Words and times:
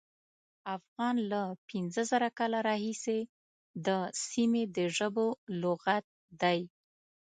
افغان 0.77 1.15
له 1.31 1.41
پینځه 1.69 2.03
زره 2.11 2.29
کاله 2.37 2.59
راهیسې 2.69 3.19
د 3.85 3.87
سیمې 4.27 4.63
د 4.75 4.77
ژبو 4.97 5.27
لغت 5.61 6.05
دی. 6.41 6.59